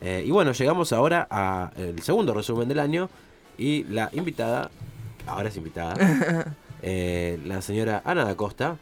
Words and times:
Eh, 0.00 0.24
y 0.26 0.30
bueno, 0.30 0.52
llegamos 0.52 0.92
ahora 0.92 1.22
al 1.30 2.00
segundo 2.02 2.32
resumen 2.34 2.68
del 2.68 2.78
año 2.78 3.10
y 3.58 3.84
la 3.84 4.08
invitada, 4.12 4.70
ahora 5.26 5.48
es 5.50 5.56
invitada, 5.56 5.94
eh, 6.82 7.38
la 7.44 7.60
señora 7.60 8.02
Ana 8.04 8.24
da 8.24 8.34
Costa. 8.34 8.76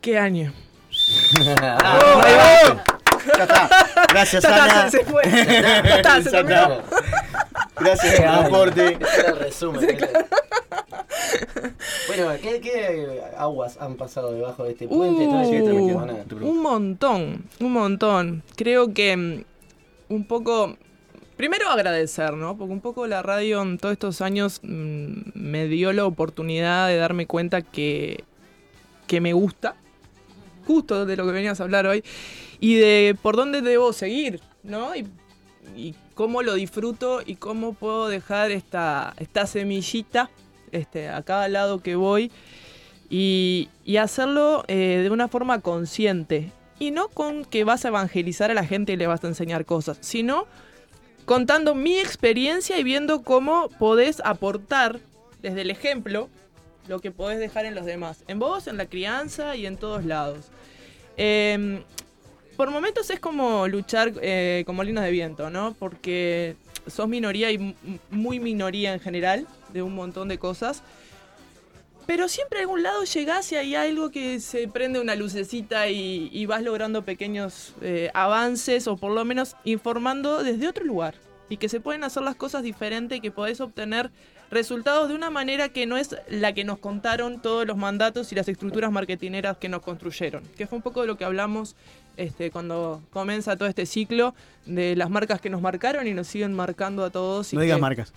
¿Qué 0.00 0.18
año? 0.18 0.52
Va. 1.48 2.84
Ya 3.36 3.42
está. 3.42 3.68
Gracias, 4.08 4.42
Ya 4.42 4.48
está, 4.50 4.64
Ana. 4.64 4.90
se, 4.90 4.98
se 4.98 5.04
fue. 5.04 5.22
Ya 5.24 5.96
está, 5.96 6.22
se 6.22 6.30
Ya 6.30 6.42
terminó. 6.44 6.74
está. 6.74 6.82
Gracias 7.80 8.14
por 8.20 8.24
tu 8.24 8.30
aporte. 8.46 8.98
Ese 9.00 9.20
era 9.20 9.30
el 9.30 9.38
resumen. 9.38 9.84
era. 9.90 10.26
Bueno, 12.06 12.30
¿qué, 12.40 12.60
qué 12.60 13.20
aguas 13.36 13.78
han 13.80 13.96
pasado 13.96 14.32
debajo 14.32 14.64
de 14.64 14.72
este 14.72 14.88
puente 14.88 15.24
Uh, 15.26 16.48
un 16.48 16.62
montón, 16.62 17.44
un 17.60 17.72
montón. 17.72 18.42
Creo 18.54 18.94
que 18.94 19.16
mm, 19.16 19.44
un 20.08 20.24
poco. 20.26 20.76
Primero 21.36 21.68
agradecer, 21.68 22.32
¿no? 22.32 22.56
Porque 22.56 22.72
un 22.72 22.80
poco 22.80 23.06
la 23.06 23.22
radio 23.22 23.60
en 23.60 23.76
todos 23.76 23.92
estos 23.92 24.22
años 24.22 24.60
mm, 24.62 25.32
me 25.34 25.68
dio 25.68 25.92
la 25.92 26.06
oportunidad 26.06 26.88
de 26.88 26.96
darme 26.96 27.26
cuenta 27.26 27.60
que, 27.60 28.24
que 29.06 29.20
me 29.20 29.34
gusta, 29.34 29.76
justo 30.66 31.04
de 31.04 31.16
lo 31.16 31.26
que 31.26 31.32
venías 31.32 31.60
a 31.60 31.64
hablar 31.64 31.86
hoy, 31.86 32.02
y 32.58 32.76
de 32.76 33.16
por 33.20 33.36
dónde 33.36 33.60
debo 33.60 33.92
seguir, 33.92 34.40
¿no? 34.62 34.96
Y, 34.96 35.06
y 35.76 35.94
cómo 36.14 36.42
lo 36.42 36.54
disfruto 36.54 37.20
y 37.24 37.36
cómo 37.36 37.74
puedo 37.74 38.08
dejar 38.08 38.50
esta, 38.50 39.14
esta 39.18 39.46
semillita 39.46 40.30
este, 40.72 41.08
a 41.08 41.22
cada 41.22 41.48
lado 41.48 41.82
que 41.82 41.96
voy 41.96 42.32
y, 43.08 43.68
y 43.84 43.98
hacerlo 43.98 44.64
eh, 44.68 45.00
de 45.02 45.10
una 45.10 45.28
forma 45.28 45.60
consciente. 45.60 46.50
Y 46.78 46.90
no 46.90 47.08
con 47.08 47.44
que 47.44 47.64
vas 47.64 47.84
a 47.84 47.88
evangelizar 47.88 48.50
a 48.50 48.54
la 48.54 48.64
gente 48.64 48.92
y 48.92 48.96
le 48.96 49.06
vas 49.06 49.24
a 49.24 49.28
enseñar 49.28 49.64
cosas, 49.64 49.98
sino 50.00 50.46
contando 51.24 51.74
mi 51.74 51.98
experiencia 51.98 52.78
y 52.78 52.84
viendo 52.84 53.22
cómo 53.22 53.68
podés 53.78 54.20
aportar 54.24 55.00
desde 55.42 55.62
el 55.62 55.70
ejemplo 55.70 56.28
lo 56.88 57.00
que 57.00 57.10
podés 57.10 57.38
dejar 57.38 57.66
en 57.66 57.74
los 57.74 57.84
demás. 57.84 58.22
En 58.28 58.38
vos, 58.38 58.66
en 58.66 58.76
la 58.76 58.86
crianza 58.86 59.56
y 59.56 59.66
en 59.66 59.76
todos 59.76 60.04
lados. 60.04 60.46
Em, 61.16 61.82
por 62.56 62.70
momentos 62.70 63.10
es 63.10 63.20
como 63.20 63.66
luchar 63.68 64.12
eh, 64.22 64.62
con 64.66 64.76
molinos 64.76 65.04
de 65.04 65.10
viento, 65.10 65.50
¿no? 65.50 65.74
Porque 65.78 66.56
sos 66.86 67.08
minoría 67.08 67.50
y 67.50 67.74
muy 68.10 68.38
minoría 68.38 68.92
en 68.94 69.00
general 69.00 69.46
de 69.72 69.82
un 69.82 69.94
montón 69.94 70.28
de 70.28 70.38
cosas. 70.38 70.82
Pero 72.06 72.28
siempre 72.28 72.58
a 72.60 72.62
algún 72.62 72.82
lado 72.82 73.02
llegás 73.02 73.50
y 73.50 73.56
hay 73.56 73.74
algo 73.74 74.10
que 74.10 74.38
se 74.40 74.68
prende 74.68 75.00
una 75.00 75.16
lucecita 75.16 75.88
y, 75.88 76.30
y 76.32 76.46
vas 76.46 76.62
logrando 76.62 77.02
pequeños 77.02 77.74
eh, 77.82 78.10
avances 78.14 78.86
o 78.86 78.96
por 78.96 79.12
lo 79.12 79.24
menos 79.24 79.56
informando 79.64 80.42
desde 80.44 80.68
otro 80.68 80.84
lugar. 80.84 81.14
Y 81.48 81.56
que 81.56 81.68
se 81.68 81.80
pueden 81.80 82.04
hacer 82.04 82.22
las 82.22 82.36
cosas 82.36 82.62
diferentes 82.62 83.18
y 83.18 83.20
que 83.20 83.30
podés 83.30 83.60
obtener 83.60 84.10
resultados 84.50 85.08
de 85.08 85.14
una 85.14 85.30
manera 85.30 85.68
que 85.68 85.86
no 85.86 85.96
es 85.96 86.16
la 86.28 86.52
que 86.52 86.64
nos 86.64 86.78
contaron 86.78 87.40
todos 87.42 87.66
los 87.66 87.76
mandatos 87.76 88.30
y 88.32 88.34
las 88.34 88.48
estructuras 88.48 88.92
marketineras 88.92 89.56
que 89.56 89.68
nos 89.68 89.82
construyeron. 89.82 90.44
Que 90.56 90.66
fue 90.66 90.76
un 90.76 90.82
poco 90.82 91.00
de 91.00 91.08
lo 91.08 91.16
que 91.16 91.24
hablamos 91.24 91.74
este, 92.16 92.50
cuando 92.50 93.02
comienza 93.10 93.56
todo 93.56 93.68
este 93.68 93.86
ciclo 93.86 94.34
de 94.64 94.96
las 94.96 95.10
marcas 95.10 95.40
que 95.40 95.50
nos 95.50 95.60
marcaron 95.60 96.06
y 96.06 96.14
nos 96.14 96.28
siguen 96.28 96.52
marcando 96.52 97.04
a 97.04 97.10
todos. 97.10 97.52
y 97.52 97.56
No 97.56 97.62
digas 97.62 97.80
marcas. 97.80 98.12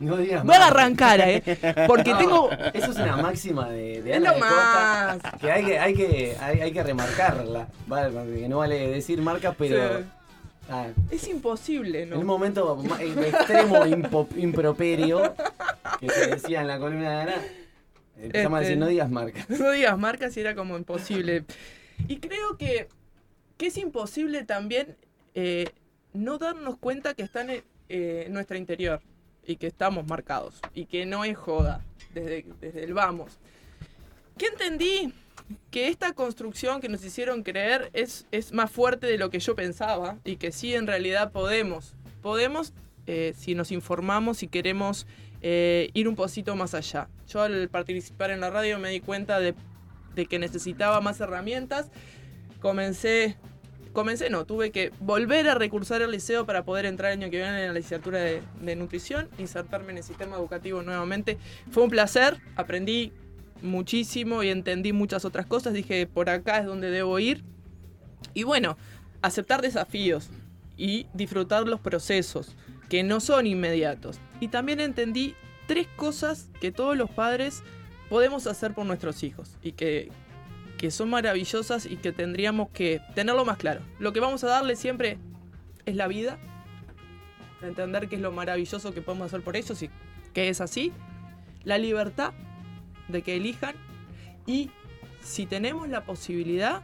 No 0.00 0.16
digas 0.16 0.44
Voy 0.44 0.54
a 0.54 0.58
más. 0.60 0.70
arrancar, 0.70 1.20
¿eh? 1.20 1.42
Porque 1.88 2.10
No, 2.12 2.18
tengo... 2.18 2.50
Eso 2.72 2.90
es 2.92 2.96
una 2.98 3.16
máxima 3.16 3.68
de, 3.68 4.00
de 4.02 4.10
Es 4.12 4.16
Ana 4.18 4.28
lo 4.30 4.34
de 4.36 4.40
Costa. 4.40 5.38
Que 5.40 5.50
hay 5.50 5.64
que, 5.64 5.78
hay 5.78 5.94
que, 5.94 6.36
hay, 6.40 6.60
hay 6.60 6.72
que 6.72 6.82
remarcarla. 6.84 7.68
Vale, 7.86 8.10
porque 8.10 8.48
no 8.48 8.58
vale 8.58 8.88
decir 8.90 9.20
marcas, 9.20 9.54
pero. 9.58 9.98
Sí. 9.98 10.04
ah, 10.70 10.86
Es 11.10 11.26
imposible, 11.28 12.02
En 12.02 12.12
un 12.12 12.20
¿no? 12.20 12.26
momento 12.26 12.80
extremo 13.00 13.84
impo- 13.86 14.28
improperio 14.36 15.34
que 16.00 16.08
se 16.10 16.26
decía 16.28 16.60
en 16.60 16.68
la 16.68 16.78
columna 16.78 17.10
de 17.10 17.22
Ana, 17.22 17.34
empezamos 18.20 18.58
a 18.58 18.62
Este- 18.62 18.68
decir 18.70 18.78
no 18.78 18.86
digas 18.86 19.10
marcas. 19.10 19.50
No 19.60 19.70
digas 19.72 19.98
marcas 19.98 20.36
y 20.36 20.40
era 20.40 20.54
como 20.54 20.76
imposible. 20.76 21.44
Y 22.06 22.18
creo 22.18 22.56
que, 22.56 22.86
que 23.56 23.66
es 23.66 23.76
imposible 23.78 24.44
también 24.44 24.96
eh, 25.34 25.70
no 26.12 26.38
darnos 26.38 26.78
cuenta 26.78 27.14
que 27.14 27.22
están 27.22 27.50
en 27.50 27.64
eh, 27.90 28.24
en 28.26 28.32
nuestro 28.34 28.56
interior 28.58 29.00
y 29.48 29.56
que 29.56 29.66
estamos 29.66 30.06
marcados 30.06 30.60
y 30.74 30.84
que 30.84 31.06
no 31.06 31.24
es 31.24 31.36
joda 31.36 31.84
desde, 32.14 32.44
desde 32.60 32.84
el 32.84 32.94
vamos. 32.94 33.38
¿Qué 34.36 34.46
entendí? 34.46 35.12
Que 35.70 35.88
esta 35.88 36.12
construcción 36.12 36.80
que 36.80 36.88
nos 36.88 37.02
hicieron 37.02 37.42
creer 37.42 37.90
es, 37.94 38.26
es 38.30 38.52
más 38.52 38.70
fuerte 38.70 39.06
de 39.06 39.16
lo 39.16 39.30
que 39.30 39.40
yo 39.40 39.56
pensaba 39.56 40.18
y 40.24 40.36
que 40.36 40.52
sí 40.52 40.74
en 40.74 40.86
realidad 40.86 41.32
podemos. 41.32 41.94
Podemos 42.22 42.74
eh, 43.06 43.32
si 43.36 43.54
nos 43.54 43.72
informamos 43.72 44.42
y 44.42 44.48
queremos 44.48 45.06
eh, 45.40 45.88
ir 45.94 46.08
un 46.08 46.14
poquito 46.14 46.54
más 46.54 46.74
allá. 46.74 47.08
Yo 47.26 47.40
al 47.40 47.70
participar 47.70 48.30
en 48.30 48.40
la 48.40 48.50
radio 48.50 48.78
me 48.78 48.90
di 48.90 49.00
cuenta 49.00 49.40
de, 49.40 49.54
de 50.14 50.26
que 50.26 50.38
necesitaba 50.38 51.00
más 51.00 51.18
herramientas. 51.20 51.90
Comencé, 52.60 53.38
comencé 53.92 54.30
no, 54.30 54.44
tuve 54.44 54.70
que 54.70 54.92
volver 55.00 55.48
a 55.48 55.54
recursar 55.54 56.02
al 56.02 56.10
liceo 56.10 56.46
para 56.46 56.64
poder 56.64 56.86
entrar 56.86 57.12
el 57.12 57.18
año 57.18 57.30
que 57.30 57.38
viene 57.38 57.60
en 57.62 57.68
la 57.68 57.72
licenciatura 57.74 58.20
de, 58.20 58.42
de 58.60 58.76
nutrición, 58.76 59.28
insertarme 59.38 59.92
en 59.92 59.98
el 59.98 60.04
sistema 60.04 60.36
educativo 60.36 60.82
nuevamente. 60.82 61.38
Fue 61.70 61.82
un 61.82 61.90
placer, 61.90 62.38
aprendí 62.56 63.12
muchísimo 63.62 64.42
y 64.42 64.48
entendí 64.48 64.92
muchas 64.92 65.24
otras 65.24 65.46
cosas. 65.46 65.72
Dije, 65.72 66.06
por 66.06 66.30
acá 66.30 66.58
es 66.58 66.66
donde 66.66 66.90
debo 66.90 67.18
ir. 67.18 67.44
Y 68.34 68.44
bueno, 68.44 68.76
aceptar 69.22 69.62
desafíos 69.62 70.30
y 70.76 71.06
disfrutar 71.12 71.66
los 71.66 71.80
procesos 71.80 72.54
que 72.88 73.02
no 73.02 73.20
son 73.20 73.46
inmediatos. 73.46 74.18
Y 74.40 74.48
también 74.48 74.80
entendí 74.80 75.34
tres 75.66 75.86
cosas 75.96 76.48
que 76.60 76.72
todos 76.72 76.96
los 76.96 77.10
padres 77.10 77.62
podemos 78.08 78.46
hacer 78.46 78.72
por 78.72 78.86
nuestros 78.86 79.22
hijos 79.22 79.56
y 79.62 79.72
que, 79.72 80.10
que 80.78 80.90
son 80.90 81.10
maravillosas 81.10 81.84
y 81.84 81.96
que 81.96 82.12
tendríamos 82.12 82.70
que 82.70 83.02
tenerlo 83.14 83.44
más 83.44 83.58
claro. 83.58 83.80
Lo 83.98 84.12
que 84.12 84.20
vamos 84.20 84.42
a 84.44 84.46
darle 84.46 84.76
siempre 84.76 85.18
es 85.84 85.96
la 85.96 86.06
vida, 86.06 86.38
entender 87.60 88.08
qué 88.08 88.16
es 88.16 88.22
lo 88.22 88.32
maravilloso 88.32 88.94
que 88.94 89.02
podemos 89.02 89.26
hacer 89.26 89.42
por 89.42 89.56
ellos 89.56 89.82
y 89.82 89.90
que 90.32 90.48
es 90.48 90.60
así, 90.60 90.92
la 91.64 91.78
libertad 91.78 92.32
de 93.08 93.22
que 93.22 93.36
elijan 93.36 93.74
y 94.46 94.70
si 95.20 95.46
tenemos 95.46 95.88
la 95.88 96.04
posibilidad 96.04 96.82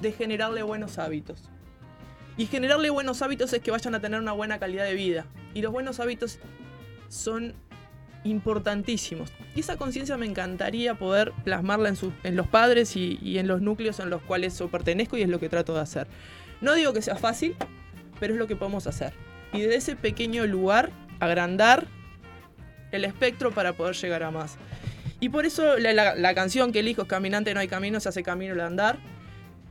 de 0.00 0.12
generarle 0.12 0.62
buenos 0.62 0.98
hábitos. 0.98 1.48
Y 2.36 2.46
generarle 2.46 2.90
buenos 2.90 3.22
hábitos 3.22 3.52
es 3.52 3.60
que 3.60 3.70
vayan 3.70 3.94
a 3.94 4.00
tener 4.00 4.20
una 4.20 4.32
buena 4.32 4.58
calidad 4.58 4.84
de 4.84 4.94
vida. 4.94 5.26
Y 5.54 5.62
los 5.62 5.72
buenos 5.72 6.00
hábitos 6.00 6.38
son 7.08 7.54
importantísimos. 8.24 9.32
Y 9.54 9.60
esa 9.60 9.76
conciencia 9.76 10.16
me 10.16 10.26
encantaría 10.26 10.94
poder 10.94 11.32
plasmarla 11.44 11.88
en, 11.88 11.96
en 12.24 12.36
los 12.36 12.46
padres 12.46 12.96
y, 12.96 13.18
y 13.22 13.38
en 13.38 13.48
los 13.48 13.60
núcleos 13.60 14.00
en 14.00 14.10
los 14.10 14.22
cuales 14.22 14.58
yo 14.58 14.68
pertenezco 14.68 15.16
y 15.16 15.22
es 15.22 15.28
lo 15.28 15.40
que 15.40 15.48
trato 15.48 15.74
de 15.74 15.80
hacer. 15.80 16.06
No 16.60 16.74
digo 16.74 16.92
que 16.92 17.02
sea 17.02 17.16
fácil, 17.16 17.56
pero 18.20 18.32
es 18.34 18.38
lo 18.38 18.46
que 18.46 18.56
podemos 18.56 18.86
hacer. 18.86 19.12
Y 19.52 19.60
desde 19.60 19.76
ese 19.76 19.96
pequeño 19.96 20.46
lugar, 20.46 20.90
agrandar 21.20 21.86
el 22.92 23.04
espectro 23.04 23.50
para 23.52 23.72
poder 23.72 23.94
llegar 23.96 24.22
a 24.22 24.30
más. 24.30 24.56
Y 25.20 25.28
por 25.28 25.46
eso 25.46 25.78
la, 25.78 25.92
la- 25.92 26.14
la 26.14 26.34
canción 26.34 26.72
que 26.72 26.80
elijo 26.80 27.02
es 27.02 27.08
Caminante 27.08 27.54
no 27.54 27.60
hay 27.60 27.68
camino, 27.68 28.00
se 28.00 28.08
hace 28.08 28.22
camino 28.22 28.52
al 28.54 28.60
andar. 28.60 28.98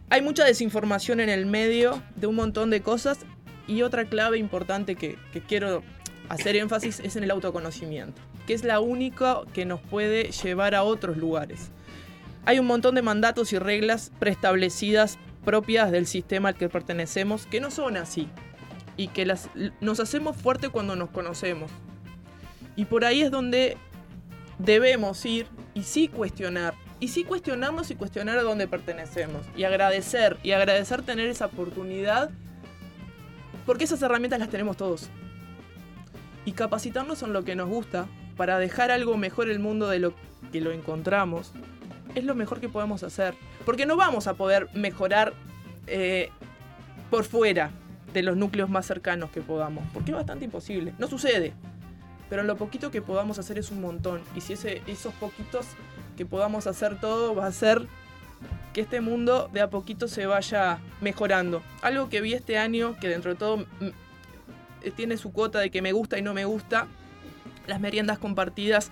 Hay 0.10 0.22
mucha 0.22 0.44
desinformación 0.44 1.20
en 1.20 1.30
el 1.30 1.46
medio 1.46 2.02
de 2.16 2.28
un 2.28 2.36
montón 2.36 2.70
de 2.70 2.82
cosas 2.82 3.20
y 3.68 3.82
otra 3.84 4.06
clave 4.06 4.38
importante 4.38 4.96
que, 4.96 5.18
que 5.32 5.42
quiero 5.42 5.84
hacer 6.32 6.56
énfasis 6.56 7.00
es 7.02 7.16
en 7.16 7.24
el 7.24 7.32
autoconocimiento, 7.32 8.22
que 8.48 8.54
es 8.54 8.64
la 8.64 8.80
única 8.80 9.42
que 9.54 9.66
nos 9.66 9.82
puede 9.82 10.32
llevar 10.32 10.76
a 10.76 10.84
otros 10.84 11.18
lugares. 11.18 11.72
Hay 12.46 12.60
un 12.60 12.68
montón 12.68 12.96
de 12.96 13.02
mandatos 13.02 13.54
y 13.54 13.60
reglas 13.60 14.12
preestablecidas 14.20 15.20
propias 15.44 15.92
del 15.92 16.08
sistema 16.08 16.50
al 16.50 16.56
que 16.56 16.70
pertenecemos 16.70 17.46
que 17.48 17.60
no 17.60 17.72
son 17.72 17.98
así 17.98 18.30
y 18.98 19.08
que 19.08 19.26
las, 19.26 19.50
nos 19.80 20.00
hacemos 20.00 20.38
fuerte 20.38 20.70
cuando 20.70 20.96
nos 20.96 21.10
conocemos. 21.10 21.72
Y 22.76 22.86
por 22.86 23.06
ahí 23.06 23.22
es 23.22 23.32
donde 23.32 23.78
debemos 24.58 25.26
ir 25.26 25.48
y 25.74 25.84
sí 25.84 26.08
cuestionar. 26.08 26.74
Y 27.00 27.08
sí 27.08 27.24
cuestionarnos 27.24 27.90
y 27.90 27.96
cuestionar 27.96 28.38
a 28.38 28.44
dónde 28.44 28.68
pertenecemos. 28.68 29.42
Y 29.58 29.64
agradecer. 29.64 30.38
Y 30.44 30.52
agradecer 30.52 31.02
tener 31.02 31.28
esa 31.28 31.48
oportunidad. 31.48 32.30
Porque 33.66 33.86
esas 33.86 34.02
herramientas 34.04 34.40
las 34.40 34.50
tenemos 34.50 34.78
todos. 34.78 35.10
Y 36.46 36.54
capacitarnos 36.54 37.24
en 37.24 37.34
lo 37.34 37.44
que 37.44 37.56
nos 37.56 37.70
gusta 37.70 38.08
para 38.38 38.58
dejar 38.58 38.92
algo 38.92 39.18
mejor 39.18 39.50
el 39.50 39.60
mundo 39.60 39.88
de 39.88 40.00
lo 40.00 40.14
que 40.52 40.62
lo 40.62 40.72
encontramos. 40.72 41.52
Es 42.16 42.24
lo 42.24 42.36
mejor 42.36 42.60
que 42.60 42.70
podemos 42.70 43.04
hacer. 43.04 43.36
Porque 43.66 43.86
no 43.86 43.96
vamos 43.96 44.28
a 44.28 44.34
poder 44.34 44.70
mejorar 44.74 45.34
eh, 45.88 46.30
por 47.10 47.24
fuera 47.24 47.72
de 48.14 48.24
los 48.24 48.36
núcleos 48.36 48.70
más 48.70 48.86
cercanos 48.86 49.30
que 49.32 49.42
podamos. 49.42 49.84
Porque 49.94 50.12
es 50.12 50.18
bastante 50.18 50.46
imposible. 50.46 50.94
No 50.98 51.08
sucede. 51.08 51.54
Pero 52.30 52.44
lo 52.44 52.56
poquito 52.56 52.92
que 52.92 53.02
podamos 53.02 53.40
hacer 53.40 53.58
es 53.58 53.72
un 53.72 53.82
montón. 53.82 54.22
Y 54.36 54.42
si 54.42 54.54
ese, 54.54 54.82
esos 54.88 55.14
poquitos 55.16 55.68
que 56.18 56.26
podamos 56.26 56.68
hacer 56.68 57.00
todo 57.00 57.36
va 57.36 57.46
a 57.46 57.52
ser 57.52 57.88
que 58.74 58.82
este 58.82 59.02
mundo 59.02 59.50
de 59.52 59.62
a 59.62 59.70
poquito 59.70 60.08
se 60.08 60.26
vaya 60.26 60.80
mejorando. 61.02 61.62
Algo 61.82 62.10
que 62.10 62.22
vi 62.22 62.34
este 62.34 62.58
año, 62.58 62.96
que 63.00 63.10
dentro 63.10 63.32
de 63.32 63.38
todo 63.38 63.66
tiene 64.96 65.18
su 65.18 65.32
cuota 65.32 65.60
de 65.60 65.70
que 65.70 65.82
me 65.82 65.92
gusta 65.92 66.18
y 66.18 66.22
no 66.22 66.34
me 66.34 66.46
gusta, 66.46 66.88
las 67.68 67.80
meriendas 67.80 68.18
compartidas 68.18 68.92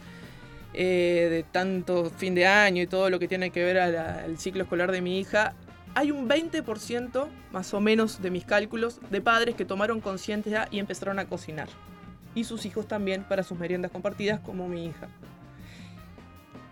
eh, 0.73 1.27
de 1.31 1.43
tanto 1.43 2.11
fin 2.11 2.35
de 2.35 2.45
año 2.45 2.83
y 2.83 2.87
todo 2.87 3.09
lo 3.09 3.17
que 3.17 3.27
tiene 3.27 3.49
que 3.49 3.63
ver 3.63 3.79
al 3.79 4.37
ciclo 4.37 4.63
escolar 4.63 4.91
de 4.91 5.01
mi 5.01 5.19
hija, 5.19 5.55
hay 5.95 6.11
un 6.11 6.29
20% 6.29 7.27
más 7.51 7.73
o 7.73 7.81
menos 7.81 8.21
de 8.21 8.29
mis 8.29 8.45
cálculos 8.45 8.99
de 9.09 9.21
padres 9.21 9.55
que 9.55 9.65
tomaron 9.65 10.01
conciencia 10.01 10.67
y 10.71 10.79
empezaron 10.79 11.17
a 11.19 11.25
cocinar. 11.25 11.67
Y 12.35 12.43
sus 12.43 12.65
hijos 12.65 12.87
también 12.87 13.23
para 13.23 13.43
sus 13.43 13.57
meriendas 13.57 13.91
compartidas 13.91 14.39
como 14.39 14.67
mi 14.67 14.85
hija. 14.85 15.09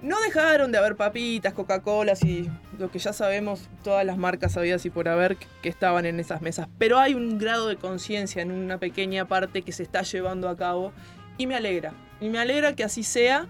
No 0.07 0.21
dejaron 0.21 0.71
de 0.71 0.77
haber 0.77 0.95
papitas, 0.95 1.53
Coca-Colas 1.53 2.23
y 2.23 2.49
lo 2.79 2.89
que 2.89 2.97
ya 2.97 3.11
sabemos, 3.11 3.67
todas 3.83 4.05
las 4.05 4.17
marcas 4.17 4.55
habidas 4.55 4.85
y 4.85 4.89
por 4.89 5.09
haber 5.09 5.35
que 5.35 5.67
estaban 5.67 6.05
en 6.05 6.21
esas 6.21 6.41
mesas. 6.41 6.69
Pero 6.77 6.97
hay 6.97 7.13
un 7.13 7.37
grado 7.37 7.67
de 7.67 7.75
conciencia 7.75 8.41
en 8.41 8.51
una 8.51 8.77
pequeña 8.77 9.27
parte 9.27 9.63
que 9.63 9.73
se 9.73 9.83
está 9.83 10.03
llevando 10.03 10.47
a 10.47 10.55
cabo 10.55 10.93
y 11.37 11.45
me 11.45 11.55
alegra. 11.55 11.91
Y 12.21 12.29
me 12.29 12.39
alegra 12.39 12.73
que 12.73 12.85
así 12.85 13.03
sea 13.03 13.47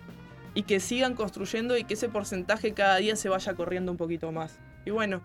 y 0.56 0.64
que 0.64 0.80
sigan 0.80 1.14
construyendo 1.14 1.78
y 1.78 1.84
que 1.84 1.94
ese 1.94 2.10
porcentaje 2.10 2.74
cada 2.74 2.96
día 2.98 3.16
se 3.16 3.30
vaya 3.30 3.54
corriendo 3.54 3.92
un 3.92 3.98
poquito 4.00 4.32
más. 4.32 4.58
Y 4.84 4.90
bueno, 4.90 5.22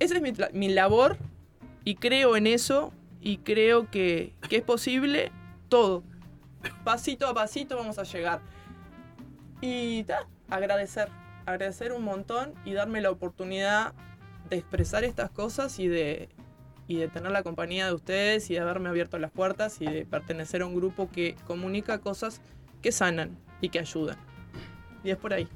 esa 0.00 0.18
es 0.18 0.52
mi, 0.52 0.68
labor 0.68 1.16
y 1.82 1.94
creo 1.94 2.36
en 2.36 2.46
eso 2.46 2.92
y 3.22 3.38
creo 3.38 3.90
que, 3.90 4.34
que 4.50 4.56
es 4.56 4.62
posible 4.62 5.32
todo. 5.70 6.02
Pasito 6.84 7.26
a 7.26 7.32
pasito 7.32 7.74
vamos 7.74 7.98
a 7.98 8.02
llegar. 8.02 8.42
Y 9.62 10.04
ta, 10.04 10.26
agradecer, 10.48 11.08
agradecer 11.46 11.92
un 11.92 12.04
montón 12.04 12.54
y 12.64 12.72
darme 12.72 13.00
la 13.00 13.10
oportunidad 13.10 13.92
de 14.50 14.56
expresar 14.56 15.04
estas 15.04 15.30
cosas 15.30 15.78
y 15.78 15.88
de, 15.88 16.28
y 16.86 16.96
de 16.96 17.08
tener 17.08 17.32
la 17.32 17.42
compañía 17.42 17.86
de 17.86 17.94
ustedes 17.94 18.50
y 18.50 18.54
de 18.54 18.60
haberme 18.60 18.88
abierto 18.88 19.18
las 19.18 19.30
puertas 19.30 19.80
y 19.80 19.86
de 19.86 20.06
pertenecer 20.06 20.62
a 20.62 20.66
un 20.66 20.74
grupo 20.74 21.10
que 21.10 21.36
comunica 21.46 21.98
cosas 21.98 22.40
que 22.82 22.92
sanan 22.92 23.38
y 23.60 23.70
que 23.70 23.78
ayudan. 23.78 24.18
Y 25.02 25.10
es 25.10 25.16
por 25.16 25.32
ahí. 25.32 25.48